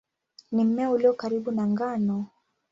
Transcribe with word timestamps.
Ni 0.51 0.63
mmea 0.65 0.89
ulio 0.89 1.13
karibu 1.13 1.51
na 1.51 1.67
ngano. 1.67 2.25